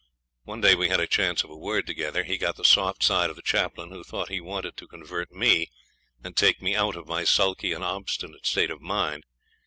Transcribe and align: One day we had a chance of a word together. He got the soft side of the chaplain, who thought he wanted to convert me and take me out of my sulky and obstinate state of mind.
One 0.45 0.61
day 0.61 0.73
we 0.73 0.89
had 0.89 0.99
a 0.99 1.05
chance 1.05 1.43
of 1.43 1.51
a 1.51 1.55
word 1.55 1.85
together. 1.85 2.23
He 2.23 2.39
got 2.39 2.55
the 2.55 2.65
soft 2.65 3.03
side 3.03 3.29
of 3.29 3.35
the 3.35 3.43
chaplain, 3.43 3.91
who 3.91 4.03
thought 4.03 4.29
he 4.29 4.41
wanted 4.41 4.75
to 4.77 4.87
convert 4.87 5.29
me 5.31 5.69
and 6.23 6.35
take 6.35 6.59
me 6.59 6.75
out 6.75 6.95
of 6.95 7.05
my 7.07 7.23
sulky 7.23 7.71
and 7.71 7.83
obstinate 7.83 8.47
state 8.47 8.71
of 8.71 8.81
mind. 8.81 9.25